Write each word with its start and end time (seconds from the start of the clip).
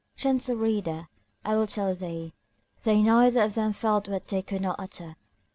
Gentle 0.15 0.55
reader, 0.55 1.09
I 1.45 1.55
will 1.55 1.67
tell 1.67 1.93
thee; 1.93 2.33
they 2.81 3.03
neither 3.03 3.43
of 3.43 3.53
them 3.53 3.71
felt 3.71 4.07
what 4.07 4.27
they 4.29 4.41
could 4.41 4.63
not 4.63 4.77
utter. 4.79 5.15